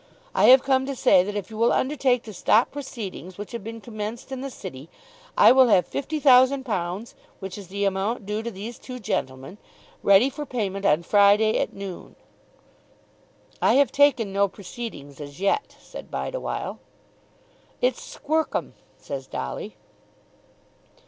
[0.33, 3.63] I have come to say that, if you will undertake to stop proceedings which have
[3.63, 4.89] been commenced in the City,
[5.37, 9.59] I will have fifty thousand pounds, which is the amount due to these two gentlemen,
[10.01, 12.15] ready for payment on Friday at noon."
[13.61, 16.79] "I have taken no proceedings as yet," said Bideawhile.
[17.79, 19.75] "It's Squercum," says Dolly.